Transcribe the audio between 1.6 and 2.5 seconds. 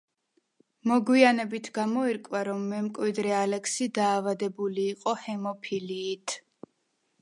გამოირკვა,